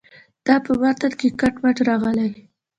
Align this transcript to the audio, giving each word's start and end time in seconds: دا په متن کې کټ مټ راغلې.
دا 0.45 0.55
په 0.65 0.71
متن 0.81 1.11
کې 1.19 1.27
کټ 1.39 1.53
مټ 1.63 1.77
راغلې. 1.87 2.29